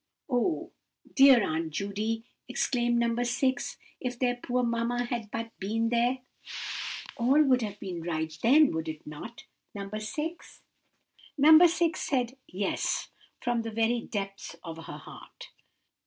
"Oh, 0.27 0.71
dear 1.13 1.43
Aunt 1.43 1.69
Judy," 1.69 2.25
exclaimed 2.47 2.97
No. 2.97 3.21
6, 3.21 3.77
"if 3.99 4.17
their 4.17 4.35
poor 4.35 4.63
mamma 4.63 5.03
had 5.05 5.29
but 5.29 5.51
been 5.59 5.89
there!" 5.89 6.21
"All 7.17 7.39
would 7.43 7.61
have 7.61 7.79
been 7.79 8.01
right 8.01 8.35
then, 8.41 8.71
would 8.73 8.89
it 8.89 9.05
not, 9.05 9.43
No. 9.75 9.91
6?" 9.95 10.61
No. 11.37 11.67
6 11.67 12.01
said 12.01 12.35
"Yes" 12.47 13.09
from 13.41 13.61
the 13.61 13.69
very 13.69 13.99
depths 14.01 14.55
of 14.63 14.77
her 14.85 14.97
heart. 14.97 15.49